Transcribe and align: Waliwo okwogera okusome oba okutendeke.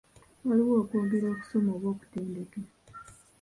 Waliwo 0.45 0.73
okwogera 0.81 1.27
okusome 1.33 1.69
oba 1.75 1.87
okutendeke. 1.93 2.61